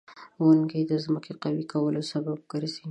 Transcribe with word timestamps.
•ونه 0.41 0.79
د 0.91 0.93
ځمکې 1.05 1.33
قوي 1.43 1.65
کولو 1.73 2.01
سبب 2.11 2.37
ګرځي. 2.51 2.79